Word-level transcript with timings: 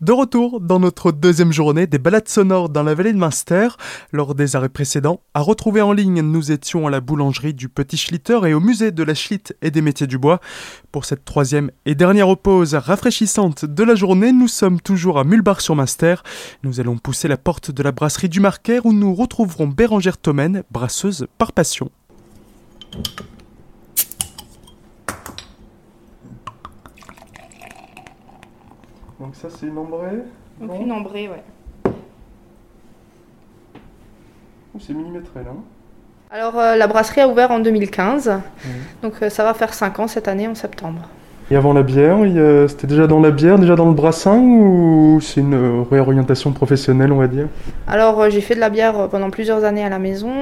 De 0.00 0.12
retour 0.12 0.62
dans 0.62 0.80
notre 0.80 1.12
deuxième 1.12 1.52
journée 1.52 1.86
des 1.86 1.98
balades 1.98 2.26
sonores 2.26 2.70
dans 2.70 2.82
la 2.82 2.94
vallée 2.94 3.12
de 3.12 3.18
Munster. 3.18 3.68
Lors 4.12 4.34
des 4.34 4.56
arrêts 4.56 4.70
précédents, 4.70 5.20
à 5.34 5.42
retrouver 5.42 5.82
en 5.82 5.92
ligne, 5.92 6.22
nous 6.22 6.52
étions 6.52 6.86
à 6.86 6.90
la 6.90 7.02
boulangerie 7.02 7.52
du 7.52 7.68
Petit 7.68 7.98
Schlitter 7.98 8.40
et 8.46 8.54
au 8.54 8.60
musée 8.60 8.92
de 8.92 9.02
la 9.02 9.14
Schlitt 9.14 9.54
et 9.60 9.70
des 9.70 9.82
métiers 9.82 10.06
du 10.06 10.16
bois. 10.16 10.40
Pour 10.90 11.04
cette 11.04 11.26
troisième 11.26 11.70
et 11.84 11.94
dernière 11.94 12.34
pause 12.38 12.74
rafraîchissante 12.74 13.66
de 13.66 13.84
la 13.84 13.94
journée, 13.94 14.32
nous 14.32 14.48
sommes 14.48 14.80
toujours 14.80 15.18
à 15.18 15.24
Mulbar-sur-Munster. 15.24 16.14
Nous 16.62 16.80
allons 16.80 16.96
pousser 16.96 17.28
la 17.28 17.36
porte 17.36 17.70
de 17.70 17.82
la 17.82 17.92
brasserie 17.92 18.30
du 18.30 18.40
Marquer 18.40 18.80
où 18.82 18.94
nous 18.94 19.14
retrouverons 19.14 19.66
Bérangère 19.66 20.16
Tomène, 20.16 20.62
brasseuse 20.70 21.26
par 21.36 21.52
passion. 21.52 21.90
Donc 29.20 29.34
ça 29.34 29.48
c'est 29.50 29.66
une 29.66 29.76
ambrée 29.76 30.22
Donc 30.60 30.80
une 30.80 30.90
ambrée, 30.90 31.28
ouais. 31.28 31.92
c'est 34.80 34.94
millimétré 34.94 35.40
là. 35.44 35.50
Alors 36.30 36.58
euh, 36.58 36.76
la 36.76 36.86
brasserie 36.86 37.20
a 37.20 37.28
ouvert 37.28 37.50
en 37.50 37.60
2015, 37.60 38.40
donc 39.02 39.14
euh, 39.20 39.28
ça 39.28 39.44
va 39.44 39.52
faire 39.52 39.74
5 39.74 39.98
ans 39.98 40.08
cette 40.08 40.26
année 40.26 40.48
en 40.48 40.54
septembre. 40.54 41.02
Et 41.50 41.56
avant 41.56 41.74
la 41.74 41.82
bière, 41.82 42.18
c'était 42.68 42.86
déjà 42.86 43.08
dans 43.08 43.20
la 43.20 43.32
bière, 43.32 43.58
déjà 43.58 43.74
dans 43.74 43.88
le 43.88 43.94
brassin 43.94 44.38
ou 44.38 45.18
c'est 45.20 45.40
une 45.40 45.84
réorientation 45.90 46.52
professionnelle 46.52 47.12
on 47.12 47.18
va 47.18 47.26
dire 47.26 47.48
Alors 47.88 48.22
euh, 48.22 48.30
j'ai 48.30 48.40
fait 48.40 48.54
de 48.54 48.60
la 48.60 48.70
bière 48.70 49.08
pendant 49.10 49.28
plusieurs 49.28 49.64
années 49.64 49.84
à 49.84 49.90
la 49.90 49.98
maison 49.98 50.32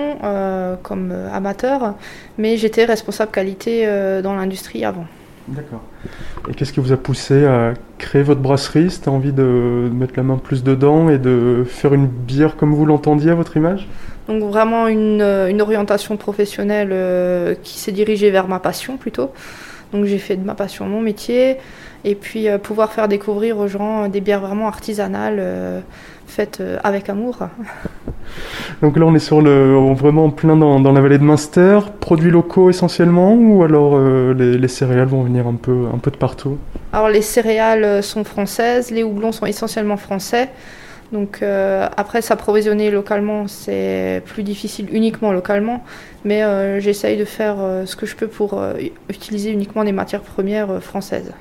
comme 0.85 1.13
amateur, 1.33 1.95
mais 2.37 2.57
j'étais 2.59 2.85
responsable 2.85 3.33
qualité 3.33 3.87
dans 4.23 4.37
l'industrie 4.37 4.85
avant. 4.85 5.07
D'accord. 5.48 5.83
Et 6.48 6.55
qu'est-ce 6.55 6.73
qui 6.73 6.80
vous 6.80 6.93
a 6.93 6.97
poussé 6.97 7.47
à 7.47 7.73
créer 7.97 8.23
votre 8.23 8.41
brasserie? 8.41 8.91
C'était 8.91 9.09
envie 9.09 9.33
de 9.33 9.91
mettre 9.93 10.12
la 10.16 10.23
main 10.23 10.37
plus 10.37 10.62
dedans 10.62 11.09
et 11.09 11.19
de 11.19 11.65
faire 11.66 11.95
une 11.95 12.07
bière 12.07 12.57
comme 12.57 12.74
vous 12.74 12.84
l'entendiez 12.84 13.30
à 13.30 13.34
votre 13.34 13.57
image? 13.57 13.88
Donc 14.29 14.43
vraiment 14.43 14.88
une, 14.88 15.23
une 15.23 15.63
orientation 15.63 16.19
professionnelle 16.19 16.91
euh, 16.93 17.54
qui 17.63 17.79
s'est 17.79 17.93
dirigée 17.93 18.30
vers 18.30 18.46
ma 18.46 18.59
passion 18.59 18.99
plutôt. 18.99 19.30
Donc 19.93 20.04
j'ai 20.04 20.19
fait 20.19 20.37
de 20.37 20.45
ma 20.45 20.54
passion 20.54 20.85
mon 20.85 21.01
métier 21.01 21.57
et 22.04 22.15
puis 22.15 22.49
euh, 22.49 22.59
pouvoir 22.59 22.93
faire 22.93 23.09
découvrir 23.09 23.57
aux 23.57 23.69
gens 23.69 24.09
des 24.09 24.21
bières 24.21 24.41
vraiment 24.41 24.69
artisanales 24.69 25.38
euh, 25.38 25.80
faites 26.26 26.63
avec 26.85 27.09
amour. 27.09 27.38
Donc 28.82 28.96
là, 28.96 29.06
on 29.06 29.14
est 29.14 29.20
sur 29.20 29.40
le, 29.40 29.74
vraiment 29.95 30.30
plein 30.30 30.56
dans, 30.56 30.92
la 30.92 31.01
vallée 31.01 31.18
de 31.18 31.24
Munster. 31.24 31.80
Produits 32.01 32.30
locaux 32.30 32.70
essentiellement, 32.70 33.34
ou 33.34 33.62
alors 33.62 33.96
euh, 33.96 34.34
les, 34.34 34.68
céréales 34.68 35.09
vont 35.09 35.23
venir 35.23 35.46
un 35.46 35.54
peu, 35.54 35.87
un 35.92 35.98
peu 35.98 36.10
de 36.10 36.16
partout? 36.16 36.59
Alors 36.92 37.09
les 37.09 37.23
céréales 37.23 38.02
sont 38.02 38.24
françaises, 38.24 38.90
les 38.90 39.02
houblons 39.02 39.32
sont 39.32 39.46
essentiellement 39.46 39.96
français. 39.96 40.51
Donc 41.12 41.38
euh, 41.42 41.88
après, 41.96 42.23
s'approvisionner 42.23 42.90
localement, 42.90 43.48
c'est 43.48 44.23
plus 44.26 44.42
difficile 44.42 44.88
uniquement 44.92 45.32
localement, 45.32 45.82
mais 46.24 46.42
euh, 46.42 46.80
j'essaye 46.80 47.16
de 47.16 47.24
faire 47.24 47.56
ce 47.84 47.96
que 47.96 48.06
je 48.06 48.14
peux 48.14 48.29
pour 48.29 48.62
utiliser 49.09 49.51
uniquement 49.51 49.84
des 49.84 49.92
matières 49.92 50.23
premières 50.23 50.82
françaises. 50.82 51.32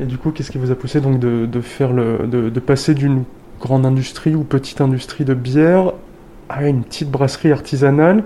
Et 0.00 0.04
du 0.04 0.16
coup, 0.16 0.30
qu'est-ce 0.30 0.50
qui 0.50 0.58
vous 0.58 0.70
a 0.70 0.74
poussé 0.76 1.00
donc 1.00 1.18
de, 1.18 1.60
faire 1.60 1.92
le, 1.92 2.26
de 2.26 2.60
passer 2.60 2.94
d'une 2.94 3.24
grande 3.60 3.86
industrie 3.86 4.34
ou 4.34 4.42
petite 4.42 4.80
industrie 4.80 5.24
de 5.24 5.34
bière 5.34 5.92
à 6.48 6.66
une 6.66 6.82
petite 6.82 7.10
brasserie 7.10 7.52
artisanale. 7.52 8.24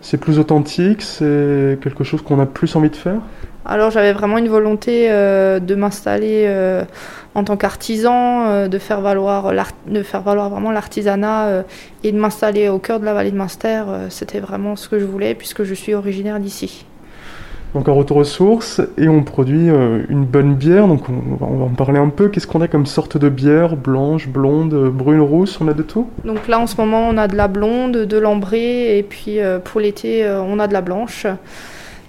C'est 0.00 0.18
plus 0.18 0.38
authentique, 0.38 1.02
c'est 1.02 1.78
quelque 1.82 2.04
chose 2.04 2.22
qu'on 2.22 2.38
a 2.38 2.46
plus 2.46 2.76
envie 2.76 2.90
de 2.90 2.96
faire? 2.96 3.20
Alors 3.64 3.90
j'avais 3.90 4.12
vraiment 4.12 4.38
une 4.38 4.48
volonté 4.48 5.08
euh, 5.10 5.60
de 5.60 5.74
m'installer 5.74 6.44
euh, 6.46 6.84
en 7.34 7.44
tant 7.44 7.56
qu'artisan, 7.56 8.46
euh, 8.46 8.68
de 8.68 8.78
faire 8.78 9.00
valoir 9.00 9.52
de 9.86 10.02
faire 10.02 10.22
valoir 10.22 10.48
vraiment 10.48 10.70
l'artisanat 10.70 11.64
et 12.04 12.12
de 12.12 12.18
m'installer 12.18 12.68
au 12.68 12.78
cœur 12.78 13.00
de 13.00 13.04
la 13.04 13.12
vallée 13.12 13.30
de 13.30 13.36
Munster. 13.36 13.82
C'était 14.08 14.40
vraiment 14.40 14.76
ce 14.76 14.88
que 14.88 14.98
je 14.98 15.04
voulais 15.04 15.34
puisque 15.34 15.64
je 15.64 15.74
suis 15.74 15.94
originaire 15.94 16.40
d'ici. 16.40 16.86
Donc 17.74 17.86
un 17.88 17.92
retour 17.92 18.16
aux 18.16 18.80
et 18.96 19.08
on 19.08 19.22
produit 19.22 19.68
euh, 19.68 20.02
une 20.08 20.24
bonne 20.24 20.54
bière. 20.54 20.88
Donc 20.88 21.04
on, 21.08 21.36
va, 21.36 21.46
en 21.46 21.68
parler 21.68 21.98
un 21.98 22.08
peu. 22.08 22.28
Qu'est-ce 22.28 22.46
qu'on 22.46 22.62
a 22.62 22.68
comme 22.68 22.86
sorte 22.86 23.18
de 23.18 23.28
bière? 23.28 23.76
Blanche, 23.76 24.28
blonde, 24.28 24.74
brune, 24.90 25.20
rousse? 25.20 25.60
On 25.60 25.68
a 25.68 25.74
de 25.74 25.82
tout? 25.82 26.08
Donc 26.24 26.48
là 26.48 26.58
en 26.60 26.66
ce 26.66 26.76
moment 26.80 27.08
on 27.08 27.18
a 27.18 27.28
de 27.28 27.36
la 27.36 27.46
blonde, 27.46 27.92
de 27.96 28.18
l'ambrée 28.18 28.98
et 28.98 29.02
puis 29.02 29.40
euh, 29.40 29.58
pour 29.58 29.80
l'été 29.80 30.24
euh, 30.24 30.40
on 30.40 30.58
a 30.58 30.66
de 30.66 30.72
la 30.72 30.80
blanche. 30.80 31.26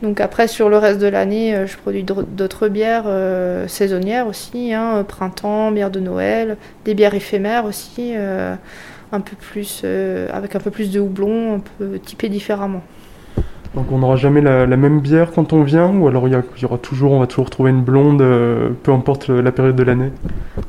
Donc 0.01 0.21
après 0.21 0.47
sur 0.47 0.69
le 0.69 0.77
reste 0.77 0.99
de 0.99 1.07
l'année 1.07 1.65
je 1.67 1.75
produis 1.75 2.03
d'autres 2.05 2.69
bières 2.69 3.03
saisonnières 3.67 4.27
aussi, 4.27 4.73
hein, 4.73 5.03
printemps, 5.05 5.71
bière 5.71 5.91
de 5.91 5.99
Noël, 5.99 6.55
des 6.85 6.93
bières 6.93 7.15
éphémères 7.15 7.65
aussi, 7.65 8.13
un 8.15 9.19
peu 9.19 9.35
plus 9.35 9.83
avec 10.31 10.55
un 10.55 10.59
peu 10.59 10.71
plus 10.71 10.89
de 10.89 11.01
houblon, 11.01 11.55
un 11.55 11.59
peu 11.59 11.99
typé 11.99 12.29
différemment. 12.29 12.81
Donc 13.75 13.91
on 13.91 13.99
n'aura 13.99 14.15
jamais 14.15 14.41
la, 14.41 14.65
même 14.65 14.99
bière 14.99 15.31
quand 15.31 15.53
on 15.53 15.61
vient 15.61 15.89
ou 15.95 16.07
alors 16.07 16.27
il 16.27 16.33
y, 16.33 16.65
aura 16.65 16.77
toujours, 16.79 17.11
on 17.11 17.19
va 17.19 17.27
toujours 17.27 17.51
trouver 17.51 17.69
une 17.69 17.83
blonde, 17.83 18.21
euh, 18.21 18.69
peu 18.81 18.91
importe 18.91 19.29
la 19.29 19.51
période 19.51 19.75
de 19.75 19.83
l'année 19.83 20.11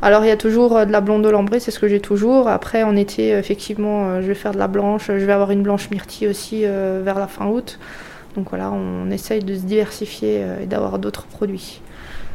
Alors 0.02 0.22
il 0.24 0.28
y 0.28 0.32
a 0.32 0.36
toujours 0.36 0.76
euh, 0.76 0.84
de 0.84 0.92
la 0.92 1.00
blonde 1.00 1.24
de 1.24 1.30
lambrée, 1.30 1.60
c'est 1.60 1.70
ce 1.70 1.78
que 1.78 1.88
j'ai 1.88 2.00
toujours. 2.00 2.48
Après 2.48 2.82
en 2.82 2.96
été, 2.96 3.30
effectivement, 3.30 4.08
euh, 4.08 4.20
je 4.20 4.26
vais 4.26 4.34
faire 4.34 4.52
de 4.52 4.58
la 4.58 4.68
blanche, 4.68 5.06
je 5.06 5.24
vais 5.24 5.32
avoir 5.32 5.50
une 5.50 5.62
blanche 5.62 5.90
myrtille 5.90 6.28
aussi 6.28 6.64
vers 6.64 7.18
la 7.18 7.26
fin 7.26 7.46
août. 7.46 7.78
Donc 8.36 8.50
voilà, 8.50 8.70
on 8.70 9.10
essaye 9.10 9.42
de 9.42 9.54
se 9.54 9.62
diversifier 9.62 10.44
et 10.62 10.66
d'avoir 10.66 10.98
d'autres 10.98 11.24
produits. 11.24 11.80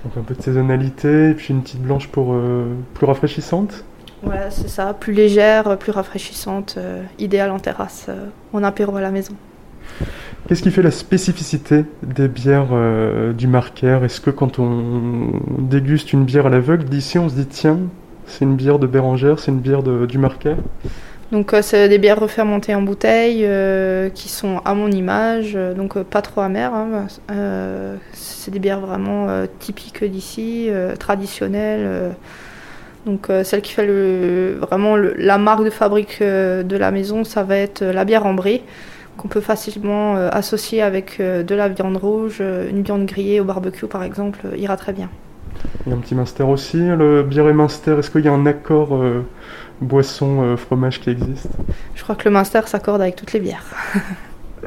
Donc 0.03 0.17
un 0.17 0.23
peu 0.23 0.33
de 0.33 0.41
saisonnalité 0.41 1.29
et 1.29 1.33
puis 1.33 1.53
une 1.53 1.61
petite 1.61 1.81
blanche 1.81 2.07
pour 2.07 2.35
plus 2.95 3.05
rafraîchissante 3.05 3.83
Ouais, 4.23 4.47
c'est 4.49 4.67
ça, 4.67 4.93
plus 4.93 5.13
légère, 5.13 5.77
plus 5.77 5.91
rafraîchissante, 5.91 6.77
idéale 7.19 7.51
en 7.51 7.59
terrasse, 7.59 8.07
en 8.53 8.63
apéro 8.63 8.97
à 8.97 9.01
la 9.01 9.11
maison. 9.11 9.35
Qu'est-ce 10.47 10.61
qui 10.61 10.69
fait 10.69 10.83
la 10.83 10.91
spécificité 10.91 11.85
des 12.03 12.27
bières 12.27 12.67
euh, 12.71 13.33
du 13.33 13.47
Marquer 13.47 13.97
Est-ce 14.03 14.21
que 14.21 14.29
quand 14.29 14.59
on 14.59 15.31
déguste 15.57 16.13
une 16.13 16.23
bière 16.23 16.45
à 16.45 16.49
l'aveugle, 16.49 16.83
d'ici 16.83 17.17
on 17.17 17.29
se 17.29 17.33
dit 17.33 17.47
tiens, 17.47 17.79
c'est 18.27 18.45
une 18.45 18.55
bière 18.55 18.77
de 18.77 18.85
Bérangère, 18.85 19.39
c'est 19.39 19.49
une 19.49 19.59
bière 19.59 19.81
du 19.81 20.17
Marquer 20.17 20.55
donc 21.31 21.55
euh, 21.55 21.63
c'est 21.63 21.89
des 21.89 21.97
bières 21.97 22.19
refermentées 22.19 22.75
en 22.75 22.83
bouteille 22.83 23.41
euh, 23.45 24.11
qui 24.11 24.29
sont 24.29 24.61
à 24.63 24.75
mon 24.75 24.91
image, 24.91 25.57
donc 25.75 25.97
pas 26.03 26.21
trop 26.21 26.41
amères. 26.41 26.75
Hein, 26.75 27.07
c'est 28.13 28.51
des 28.51 28.59
bières 28.59 28.79
vraiment 28.79 29.27
typiques 29.57 30.03
d'ici, 30.03 30.69
traditionnelles. 30.99 32.13
donc 33.07 33.31
celle 33.43 33.63
qui 33.63 33.73
fait 33.73 33.87
vraiment 34.53 34.95
la 34.95 35.39
marque 35.39 35.65
de 35.65 35.71
fabrique 35.71 36.21
de 36.21 36.77
la 36.77 36.91
maison, 36.91 37.23
ça 37.23 37.41
va 37.41 37.57
être 37.57 37.83
la 37.83 38.05
bière 38.05 38.27
ambrée 38.27 38.61
qu'on 39.17 39.27
peut 39.27 39.41
facilement 39.41 40.15
euh, 40.15 40.29
associer 40.31 40.81
avec 40.81 41.17
euh, 41.19 41.43
de 41.43 41.55
la 41.55 41.69
viande 41.69 41.97
rouge, 41.97 42.37
euh, 42.41 42.69
une 42.69 42.81
viande 42.81 43.05
grillée 43.05 43.39
au 43.39 43.45
barbecue 43.45 43.87
par 43.87 44.03
exemple, 44.03 44.39
ira 44.57 44.77
très 44.77 44.93
bien. 44.93 45.09
Il 45.85 45.91
y 45.91 45.93
a 45.93 45.97
un 45.97 45.99
petit 45.99 46.15
Munster 46.15 46.43
aussi, 46.43 46.77
le 46.77 47.23
bière 47.23 47.47
et 47.47 47.53
Munster, 47.53 47.95
est-ce 47.99 48.11
qu'il 48.11 48.25
y 48.25 48.27
a 48.27 48.33
un 48.33 48.45
accord 48.45 49.01
boisson 49.81 50.57
fromage 50.57 50.99
qui 50.99 51.09
existe? 51.11 51.47
Je 51.95 52.03
crois 52.03 52.15
que 52.15 52.25
le 52.25 52.31
Munster 52.31 52.61
s'accorde 52.65 53.01
avec 53.01 53.15
toutes 53.15 53.33
les 53.33 53.39
bières. 53.39 53.65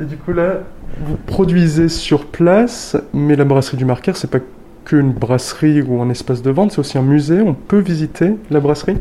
et 0.00 0.04
du 0.04 0.16
coup 0.16 0.32
là, 0.32 0.60
vous 1.00 1.16
produisez 1.16 1.88
sur 1.88 2.26
place, 2.26 2.96
mais 3.14 3.36
la 3.36 3.44
brasserie 3.44 3.76
du 3.76 3.84
Marquer, 3.84 4.12
c'est 4.14 4.30
pas 4.30 4.40
qu'une 4.84 5.12
brasserie 5.12 5.82
ou 5.82 6.02
un 6.02 6.10
espace 6.10 6.42
de 6.42 6.50
vente, 6.50 6.72
c'est 6.72 6.80
aussi 6.80 6.98
un 6.98 7.02
musée. 7.02 7.40
On 7.40 7.54
peut 7.54 7.78
visiter 7.78 8.32
la 8.50 8.60
brasserie? 8.60 8.96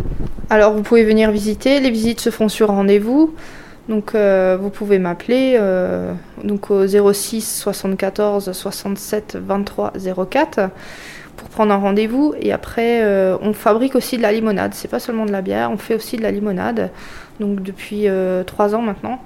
Alors 0.49 0.73
vous 0.73 0.83
pouvez 0.83 1.05
venir 1.05 1.31
visiter, 1.31 1.79
les 1.79 1.89
visites 1.89 2.21
se 2.21 2.29
font 2.29 2.49
sur 2.49 2.67
rendez-vous. 2.67 3.33
Donc 3.89 4.15
euh, 4.15 4.57
vous 4.59 4.69
pouvez 4.69 4.99
m'appeler 4.99 5.55
euh, 5.57 6.13
au 6.43 7.13
06 7.13 7.61
74 7.61 8.51
67 8.51 9.37
23 9.41 9.93
04 10.29 10.69
pour 11.37 11.49
prendre 11.49 11.71
un 11.71 11.77
rendez-vous 11.77 12.33
et 12.41 12.51
après 12.51 13.01
euh, 13.03 13.37
on 13.41 13.53
fabrique 13.53 13.95
aussi 13.95 14.17
de 14.17 14.21
la 14.21 14.31
limonade. 14.33 14.73
C'est 14.73 14.89
pas 14.89 14.99
seulement 14.99 15.25
de 15.25 15.31
la 15.31 15.41
bière, 15.41 15.71
on 15.71 15.77
fait 15.77 15.95
aussi 15.95 16.17
de 16.17 16.23
la 16.23 16.31
limonade. 16.31 16.91
Donc 17.39 17.61
depuis 17.61 18.07
trois 18.45 18.75
ans 18.75 18.81
maintenant. 18.81 19.21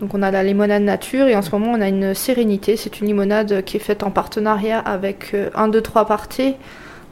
Donc 0.00 0.12
on 0.12 0.22
a 0.22 0.30
la 0.30 0.42
limonade 0.42 0.82
nature 0.82 1.26
et 1.26 1.36
en 1.36 1.42
ce 1.42 1.50
moment 1.52 1.72
on 1.72 1.80
a 1.80 1.88
une 1.88 2.12
sérénité. 2.12 2.76
C'est 2.76 3.00
une 3.00 3.06
limonade 3.06 3.64
qui 3.64 3.78
est 3.78 3.80
faite 3.80 4.02
en 4.02 4.10
partenariat 4.10 4.80
avec 4.80 5.34
un, 5.54 5.68
deux, 5.68 5.80
trois 5.80 6.06
parties. 6.06 6.56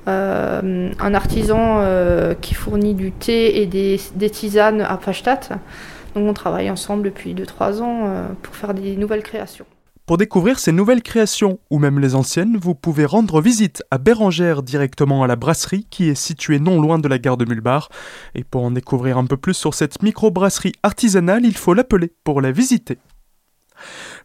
un 0.07 1.15
artisan 1.15 1.81
qui 2.41 2.55
fournit 2.55 2.95
du 2.95 3.13
thé 3.13 3.63
et 3.63 3.67
des, 3.67 4.31
tisanes 4.31 4.83
à 4.83 4.97
Pashtat. 4.97 5.41
Donc 6.15 6.29
on 6.29 6.35
travaille 6.35 6.71
ensemble 6.71 7.03
depuis 7.03 7.35
2-3 7.35 7.81
ans 7.81 8.07
euh, 8.07 8.29
pour 8.43 8.55
faire 8.55 8.75
des 8.75 8.97
nouvelles 8.97 9.23
créations. 9.23 9.67
Pour 10.07 10.19
découvrir 10.19 10.59
ces 10.59 10.71
nouvelles 10.71 11.03
créations, 11.03 11.59
ou 11.71 11.79
même 11.79 11.99
les 11.99 12.15
anciennes, 12.15 12.59
vous 12.59 12.75
pouvez 12.75 13.07
rendre 13.07 13.41
visite 13.41 13.83
à 13.91 13.97
Bérangère 13.97 14.63
directement 14.63 15.23
à 15.23 15.27
la 15.27 15.35
brasserie 15.35 15.87
qui 15.89 16.11
est 16.11 16.15
située 16.15 16.59
non 16.59 16.79
loin 16.79 16.99
de 16.99 17.09
la 17.09 17.19
gare 17.19 17.39
de 17.39 17.47
Mulbar. 17.47 17.89
Et 18.35 18.45
pour 18.45 18.65
en 18.65 18.71
découvrir 18.71 19.17
un 19.17 19.25
peu 19.25 19.39
plus 19.39 19.55
sur 19.55 19.73
cette 19.73 20.03
micro-brasserie 20.03 20.75
artisanale, 20.83 21.47
il 21.47 21.57
faut 21.57 21.73
l'appeler 21.73 22.13
pour 22.23 22.43
la 22.43 22.53
visiter. 22.53 22.99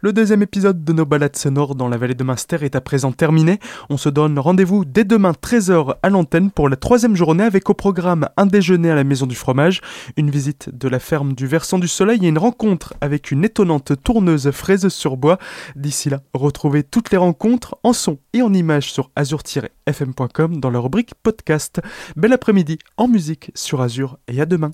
Le 0.01 0.13
deuxième 0.13 0.41
épisode 0.41 0.83
de 0.83 0.93
nos 0.93 1.05
balades 1.05 1.35
sonores 1.35 1.75
dans 1.75 1.89
la 1.89 1.97
vallée 1.97 2.15
de 2.15 2.23
Munster 2.23 2.57
est 2.61 2.75
à 2.75 2.81
présent 2.81 3.11
terminé. 3.11 3.59
On 3.89 3.97
se 3.97 4.09
donne 4.09 4.39
rendez-vous 4.39 4.85
dès 4.85 5.03
demain 5.03 5.31
13h 5.31 5.95
à 6.01 6.09
l'antenne 6.09 6.51
pour 6.51 6.69
la 6.69 6.75
troisième 6.75 7.15
journée 7.15 7.43
avec 7.43 7.69
au 7.69 7.73
programme 7.73 8.29
un 8.37 8.45
déjeuner 8.45 8.91
à 8.91 8.95
la 8.95 9.03
maison 9.03 9.25
du 9.25 9.35
fromage, 9.35 9.81
une 10.15 10.29
visite 10.29 10.69
de 10.73 10.87
la 10.87 10.99
ferme 10.99 11.33
du 11.33 11.47
versant 11.47 11.79
du 11.79 11.87
soleil 11.87 12.25
et 12.25 12.29
une 12.29 12.37
rencontre 12.37 12.93
avec 13.01 13.31
une 13.31 13.43
étonnante 13.43 13.91
tourneuse 14.03 14.51
fraise 14.51 14.87
sur 14.87 15.17
bois. 15.17 15.37
D'ici 15.75 16.09
là, 16.09 16.21
retrouvez 16.33 16.83
toutes 16.83 17.11
les 17.11 17.17
rencontres 17.17 17.77
en 17.83 17.93
son 17.93 18.19
et 18.33 18.41
en 18.41 18.53
images 18.53 18.91
sur 18.91 19.11
azur-fm.com 19.15 20.59
dans 20.59 20.69
la 20.69 20.79
rubrique 20.79 21.13
podcast. 21.21 21.81
Bel 22.15 22.33
après-midi 22.33 22.79
en 22.97 23.07
musique 23.07 23.51
sur 23.55 23.81
Azur 23.81 24.17
et 24.27 24.39
à 24.41 24.45
demain. 24.45 24.71